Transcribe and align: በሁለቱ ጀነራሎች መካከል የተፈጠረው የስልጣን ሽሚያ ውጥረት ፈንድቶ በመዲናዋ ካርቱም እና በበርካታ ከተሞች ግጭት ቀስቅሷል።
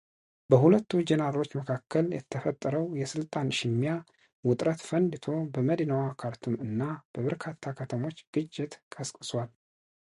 በሁለቱ 0.51 0.91
ጀነራሎች 1.09 1.51
መካከል 1.57 2.05
የተፈጠረው 2.15 2.85
የስልጣን 3.01 3.51
ሽሚያ 3.59 3.91
ውጥረት 4.49 4.81
ፈንድቶ 4.89 5.27
በመዲናዋ 5.57 6.03
ካርቱም 6.23 6.55
እና 6.67 6.81
በበርካታ 7.13 7.75
ከተሞች 7.81 8.17
ግጭት 8.37 8.73
ቀስቅሷል። 8.95 9.51